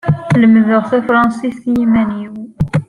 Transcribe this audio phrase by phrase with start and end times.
[0.41, 2.33] Lemdeɣ tafṛensist i yiman-inu.